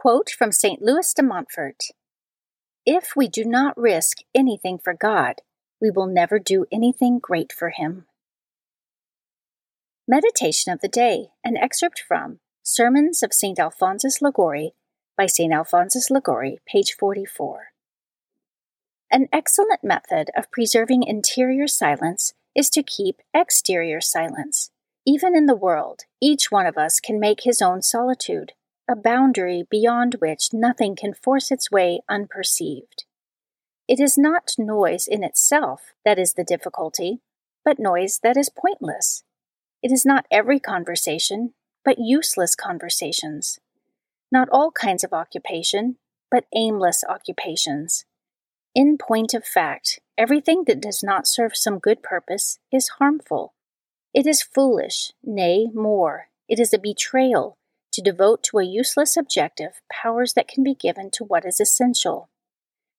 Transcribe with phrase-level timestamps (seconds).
[0.00, 0.80] Quote from St.
[0.80, 1.76] Louis de Montfort
[2.86, 5.42] If we do not risk anything for God,
[5.78, 8.06] we will never do anything great for Him.
[10.08, 13.58] Meditation of the Day, an excerpt from Sermons of St.
[13.58, 14.72] Alphonsus Liguori
[15.18, 15.52] by St.
[15.52, 17.66] Alphonsus Liguori, page 44.
[19.12, 24.70] An excellent method of preserving interior silence is to keep exterior silence.
[25.06, 28.54] Even in the world, each one of us can make his own solitude
[28.90, 33.04] a boundary beyond which nothing can force its way unperceived.
[33.86, 37.20] It is not noise in itself that is the difficulty,
[37.64, 39.22] but noise that is pointless.
[39.80, 43.60] It is not every conversation, but useless conversations.
[44.32, 45.96] Not all kinds of occupation,
[46.28, 48.06] but aimless occupations.
[48.74, 53.54] In point of fact, everything that does not serve some good purpose is harmful.
[54.12, 57.56] It is foolish, nay, more, it is a betrayal
[57.92, 62.30] to devote to a useless objective powers that can be given to what is essential.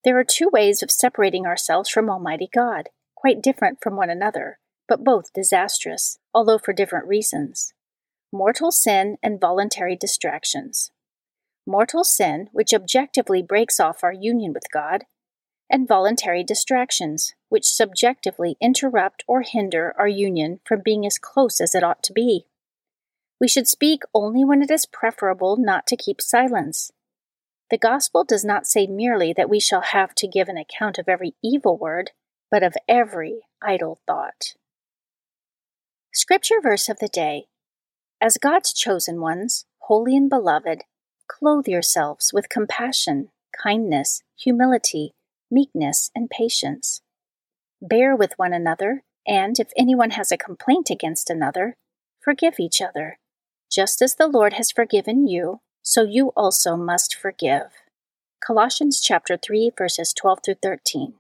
[0.04, 4.60] There are two ways of separating ourselves from Almighty God, quite different from one another,
[4.88, 7.74] but both disastrous, although for different reasons
[8.34, 10.92] mortal sin and voluntary distractions.
[11.68, 15.04] Mortal sin, which objectively breaks off our union with God,
[15.70, 21.76] and voluntary distractions, which subjectively interrupt or hinder our union from being as close as
[21.76, 22.46] it ought to be.
[23.42, 26.92] We should speak only when it is preferable not to keep silence.
[27.72, 31.10] The Gospel does not say merely that we shall have to give an account of
[31.10, 32.12] every evil word,
[32.52, 34.54] but of every idle thought.
[36.14, 37.48] Scripture verse of the day
[38.22, 40.84] As God's chosen ones, holy and beloved,
[41.28, 43.30] clothe yourselves with compassion,
[43.64, 45.14] kindness, humility,
[45.50, 47.02] meekness, and patience.
[47.82, 51.76] Bear with one another, and if anyone has a complaint against another,
[52.22, 53.18] forgive each other.
[53.72, 57.72] Just as the Lord has forgiven you, so you also must forgive.
[58.46, 61.14] Colossians chapter 3 verses 12 through 13.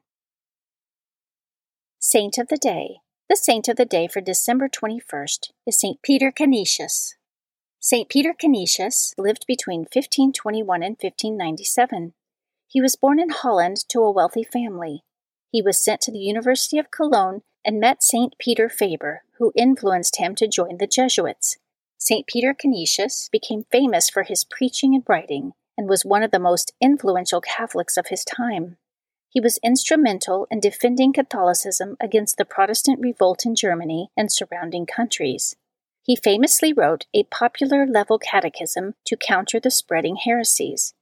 [1.98, 2.98] Saint of the Day.
[3.30, 7.16] The saint of the day for December 21st is Saint Peter Canisius.
[7.80, 12.12] Saint Peter Canisius lived between 1521 and 1597.
[12.68, 15.06] He was born in Holland to a wealthy family.
[15.50, 20.18] He was sent to the University of Cologne and met Saint Peter Faber, who influenced
[20.18, 21.58] him to join the Jesuits.
[22.04, 22.26] St.
[22.26, 26.74] Peter Canisius became famous for his preaching and writing and was one of the most
[26.82, 28.78] influential Catholics of his time.
[29.30, 35.56] He was instrumental in defending Catholicism against the Protestant revolt in Germany and surrounding countries.
[36.02, 40.96] He famously wrote a popular level catechism to counter the spreading heresies.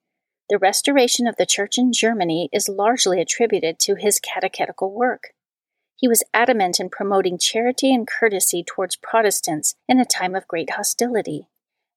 [0.50, 5.30] The restoration of the Church in Germany is largely attributed to his catechetical work.
[6.00, 10.72] He was adamant in promoting charity and courtesy towards Protestants in a time of great
[10.72, 11.48] hostility.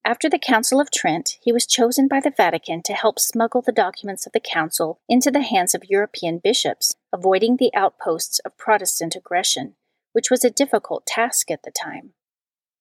[0.05, 3.71] After the Council of Trent, he was chosen by the Vatican to help smuggle the
[3.71, 9.15] documents of the Council into the hands of European bishops, avoiding the outposts of Protestant
[9.15, 9.77] aggression,
[10.11, 12.15] which was a difficult task at the time.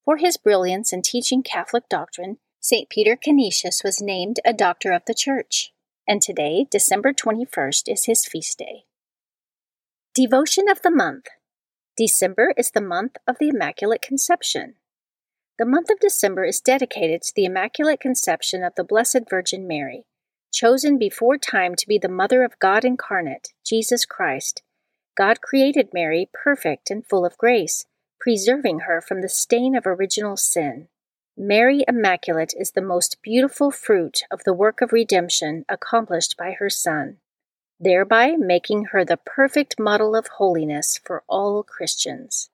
[0.03, 2.89] For his brilliance in teaching Catholic doctrine, St.
[2.89, 5.71] Peter Canisius was named a Doctor of the Church,
[6.07, 8.85] and today, December 21st, is his feast day.
[10.13, 11.27] Devotion of the Month
[11.95, 14.73] December is the month of the Immaculate Conception.
[15.57, 20.03] The month of December is dedicated to the Immaculate Conception of the Blessed Virgin Mary,
[20.51, 24.63] chosen before time to be the Mother of God incarnate, Jesus Christ.
[25.15, 27.85] God created Mary perfect and full of grace,
[28.19, 30.89] preserving her from the stain of original sin.
[31.37, 36.69] Mary Immaculate is the most beautiful fruit of the work of redemption accomplished by her
[36.69, 37.19] Son,
[37.81, 42.51] thereby making her the perfect model of holiness for all Christians.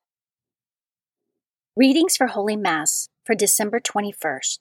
[1.76, 4.60] Readings for Holy Mass for December 21st.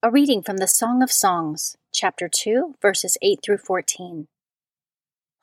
[0.00, 4.28] A reading from the Song of Songs, chapter 2, verses 8 through 14.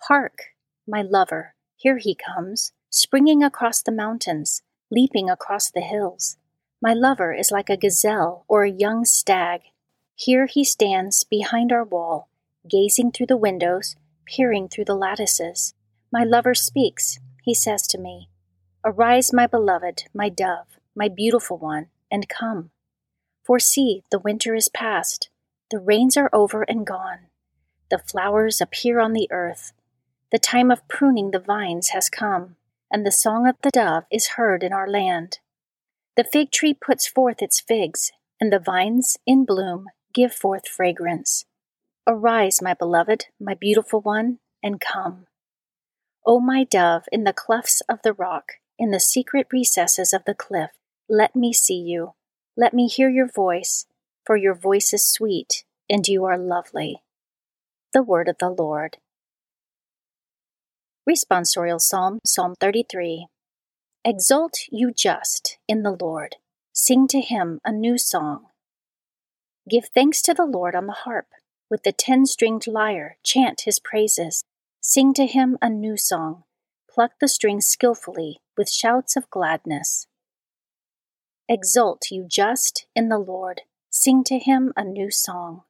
[0.08, 0.54] Hark,
[0.88, 6.38] my lover, here he comes, springing across the mountains, leaping across the hills.
[6.82, 9.64] My lover is like a gazelle or a young stag.
[10.16, 12.30] Here he stands behind our wall,
[12.70, 13.98] gazing through the windows,
[14.30, 15.74] peering through the lattices.
[16.12, 17.20] My lover speaks.
[17.44, 18.30] He says to me,
[18.86, 22.72] Arise, my beloved, my dove my beautiful one, and come.
[23.46, 25.30] For see, the winter is past,
[25.72, 27.28] the rains are over and gone,
[27.90, 29.72] the flowers appear on the earth,
[30.32, 32.58] the time of pruning the vines has come,
[32.92, 35.40] and the song of the dove is heard in our land.
[36.18, 38.12] The fig tree puts forth its figs,
[38.42, 41.46] and the vines, in bloom, give forth fragrance.
[42.12, 45.28] Arise, my beloved, my beautiful one, and come.
[46.26, 50.34] O my dove, in the clefts of the rock, in the secret recesses of the
[50.34, 50.72] cliff,
[51.08, 52.14] let me see you.
[52.58, 53.86] Let me hear your voice,
[54.26, 57.04] for your voice is sweet, and you are lovely.
[57.94, 58.98] The Word of the Lord.
[61.08, 63.28] Responsorial Psalm, Psalm 33.
[64.04, 66.38] Exult, you just, in the Lord.
[66.74, 68.48] Sing to him a new song.
[69.70, 71.28] Give thanks to the Lord on the harp.
[71.70, 74.44] With the ten stringed lyre, chant his praises.
[74.82, 76.44] Sing to him a new song.
[76.90, 80.08] Pluck the strings skillfully with shouts of gladness.
[81.48, 83.62] Exult, you just, in the Lord.
[83.90, 85.64] Sing to him a new song.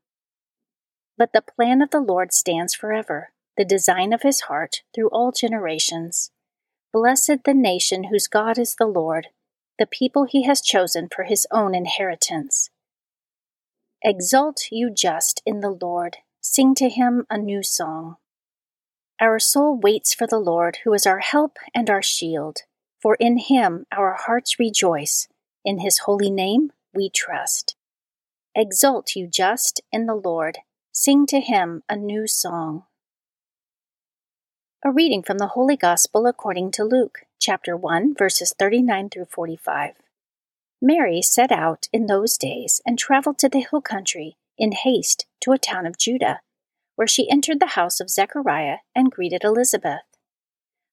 [1.17, 5.31] But the plan of the Lord stands forever, the design of his heart through all
[5.33, 6.31] generations.
[6.93, 9.27] Blessed the nation whose God is the Lord,
[9.77, 12.69] the people he has chosen for his own inheritance.
[14.03, 16.17] Exult, you just, in the Lord.
[16.39, 18.15] Sing to him a new song.
[19.19, 22.59] Our soul waits for the Lord, who is our help and our shield,
[23.01, 25.27] for in him our hearts rejoice
[25.65, 27.75] in his holy name we trust.
[28.55, 30.59] Exult, you just, in the Lord.
[30.93, 32.83] Sing to him a new song.
[34.83, 39.95] A reading from the Holy Gospel according to Luke, chapter 1, verses 39 through 45.
[40.81, 45.51] Mary set out in those days and traveled to the hill country in haste to
[45.51, 46.41] a town of Judah,
[46.95, 50.01] where she entered the house of Zechariah and greeted Elizabeth.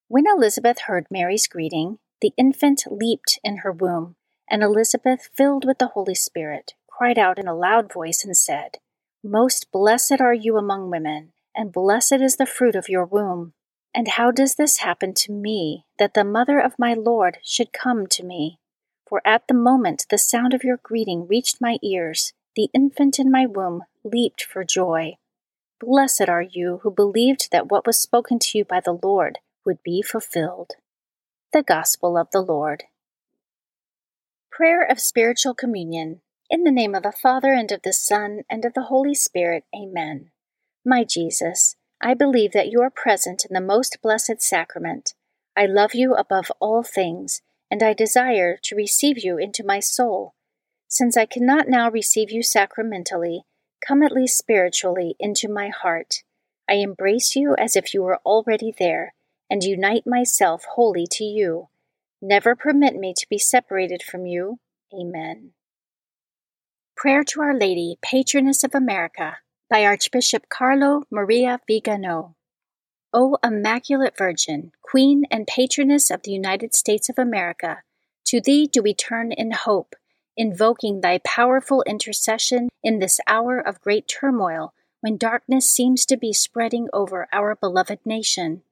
[0.07, 4.15] When Elizabeth heard Mary's greeting, the infant leaped in her womb
[4.49, 8.77] and Elizabeth, filled with the Holy Spirit, cried out in a loud voice and said,
[9.23, 13.53] Most blessed are you among women, and blessed is the fruit of your womb.
[13.93, 18.07] And how does this happen to me, that the mother of my Lord should come
[18.07, 18.59] to me?
[19.07, 23.31] For at the moment the sound of your greeting reached my ears, the infant in
[23.31, 25.15] my womb leaped for joy.
[25.79, 29.81] Blessed are you who believed that what was spoken to you by the Lord would
[29.83, 30.71] be fulfilled.
[31.53, 32.85] The Gospel of the Lord.
[34.51, 36.21] Prayer of Spiritual Communion.
[36.49, 39.65] In the name of the Father, and of the Son, and of the Holy Spirit.
[39.75, 40.31] Amen.
[40.83, 45.13] My Jesus, I believe that you are present in the most blessed sacrament.
[45.55, 50.33] I love you above all things, and I desire to receive you into my soul.
[50.87, 53.43] Since I cannot now receive you sacramentally,
[53.85, 56.23] come at least spiritually into my heart.
[56.69, 59.13] I embrace you as if you were already there,
[59.49, 61.69] and unite myself wholly to you
[62.21, 64.59] Never permit me to be separated from you.
[64.91, 65.51] Amen.
[66.95, 69.37] Prayer to Our Lady, Patroness of America,
[69.69, 72.35] by Archbishop Carlo Maria Vigano.
[73.13, 77.83] O Immaculate Virgin, Queen and Patroness of the United States of America,
[78.25, 79.95] to Thee do we turn in hope,
[80.35, 86.33] invoking Thy powerful intercession in this hour of great turmoil when darkness seems to be
[86.33, 88.63] spreading over our beloved nation.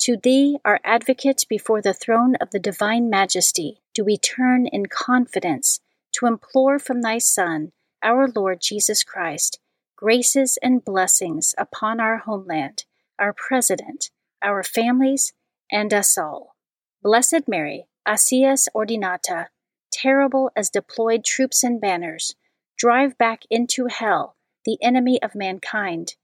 [0.00, 4.86] To thee, our advocate before the throne of the divine majesty, do we turn in
[4.86, 5.80] confidence
[6.12, 7.72] to implore from thy Son
[8.02, 9.58] our Lord Jesus Christ,
[9.96, 12.84] graces and blessings upon our homeland,
[13.20, 14.10] our President,
[14.42, 15.32] our families,
[15.70, 16.56] and us all.
[17.02, 19.48] Blessed Mary, Acies Ordinata,
[19.92, 22.34] terrible as deployed troops and banners,
[22.76, 26.14] drive back into hell the enemy of mankind,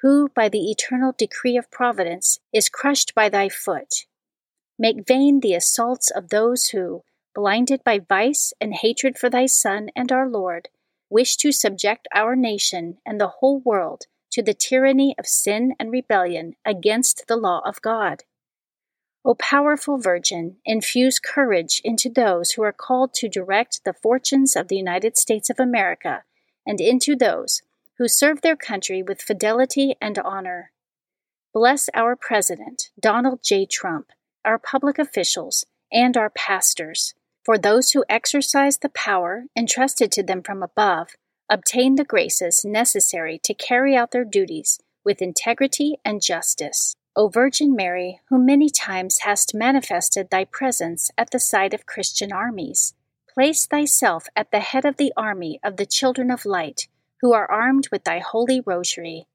[0.00, 4.06] who, by the eternal decree of providence, is crushed by thy foot.
[4.78, 7.02] Make vain the assaults of those who,
[7.34, 10.68] blinded by vice and hatred for thy Son and our Lord,
[11.10, 15.92] wish to subject our nation and the whole world to the tyranny of sin and
[15.92, 18.24] rebellion against the law of God.
[19.24, 24.66] O powerful Virgin, infuse courage into those who are called to direct the fortunes of
[24.66, 26.24] the United States of America
[26.66, 27.62] and into those
[27.98, 30.72] who serve their country with fidelity and honor.
[31.52, 33.64] Bless our President, Donald J.
[33.64, 34.08] Trump,
[34.44, 37.14] our public officials, and our pastors.
[37.44, 41.10] For those who exercise the power entrusted to them from above
[41.50, 46.96] obtain the graces necessary to carry out their duties with integrity and justice.
[47.16, 52.32] O Virgin Mary, who many times hast manifested thy presence at the side of Christian
[52.32, 52.94] armies,
[53.32, 56.88] place thyself at the head of the army of the children of light,
[57.20, 59.26] who are armed with thy holy rosary.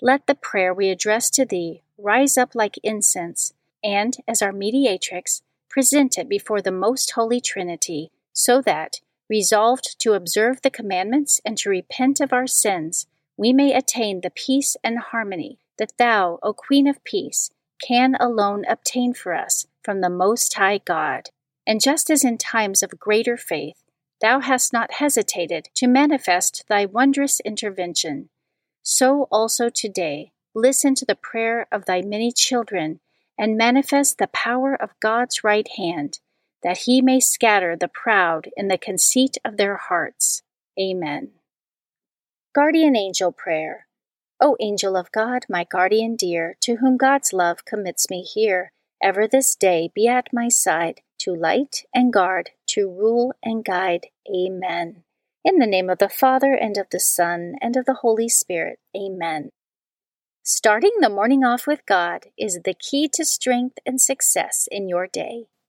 [0.00, 5.42] Let the prayer we address to thee rise up like incense, and, as our mediatrix,
[5.68, 11.56] present it before the most holy Trinity, so that, resolved to observe the commandments and
[11.58, 13.06] to repent of our sins,
[13.36, 18.64] we may attain the peace and harmony that thou, O Queen of Peace, can alone
[18.68, 21.30] obtain for us from the Most High God.
[21.66, 23.84] And just as in times of greater faith,
[24.20, 28.30] thou hast not hesitated to manifest thy wondrous intervention,
[28.82, 33.00] so also today listen to the prayer of thy many children
[33.38, 36.18] and manifest the power of God's right hand,
[36.62, 40.42] that he may scatter the proud in the conceit of their hearts.
[40.80, 41.30] Amen.
[42.54, 43.86] Guardian Angel Prayer.
[44.40, 48.72] O angel of God, my guardian dear, to whom God's love commits me here,
[49.02, 54.06] ever this day be at my side, to light and guard, to rule and guide.
[54.32, 55.02] Amen.
[55.44, 58.78] In the name of the Father, and of the Son, and of the Holy Spirit.
[58.96, 59.50] Amen.
[60.44, 65.06] Starting the morning off with God is the key to strength and success in your
[65.06, 65.46] day.